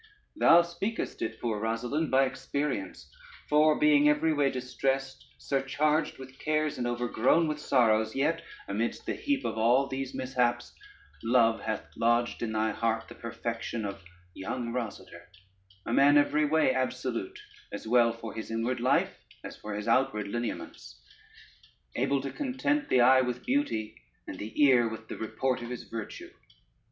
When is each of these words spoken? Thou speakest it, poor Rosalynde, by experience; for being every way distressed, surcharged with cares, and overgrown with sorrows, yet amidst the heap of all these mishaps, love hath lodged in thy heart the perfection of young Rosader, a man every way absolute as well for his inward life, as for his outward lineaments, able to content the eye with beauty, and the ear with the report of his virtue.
Thou 0.35 0.63
speakest 0.63 1.21
it, 1.21 1.39
poor 1.39 1.61
Rosalynde, 1.61 2.09
by 2.09 2.25
experience; 2.25 3.11
for 3.47 3.77
being 3.79 4.09
every 4.09 4.33
way 4.33 4.49
distressed, 4.49 5.27
surcharged 5.37 6.17
with 6.17 6.39
cares, 6.39 6.79
and 6.79 6.87
overgrown 6.87 7.47
with 7.47 7.59
sorrows, 7.59 8.15
yet 8.15 8.41
amidst 8.67 9.05
the 9.05 9.13
heap 9.13 9.45
of 9.45 9.59
all 9.59 9.85
these 9.85 10.15
mishaps, 10.15 10.73
love 11.21 11.61
hath 11.61 11.85
lodged 11.95 12.41
in 12.41 12.51
thy 12.53 12.71
heart 12.71 13.09
the 13.09 13.13
perfection 13.13 13.85
of 13.85 14.03
young 14.33 14.73
Rosader, 14.73 15.27
a 15.85 15.93
man 15.93 16.17
every 16.17 16.45
way 16.45 16.73
absolute 16.73 17.37
as 17.71 17.87
well 17.87 18.11
for 18.11 18.33
his 18.33 18.49
inward 18.49 18.79
life, 18.79 19.19
as 19.43 19.55
for 19.55 19.75
his 19.75 19.87
outward 19.87 20.27
lineaments, 20.29 20.99
able 21.95 22.21
to 22.21 22.31
content 22.33 22.89
the 22.89 23.01
eye 23.01 23.21
with 23.21 23.45
beauty, 23.45 24.01
and 24.25 24.39
the 24.39 24.63
ear 24.63 24.89
with 24.89 25.09
the 25.09 25.17
report 25.17 25.61
of 25.61 25.69
his 25.69 25.83
virtue. 25.83 26.31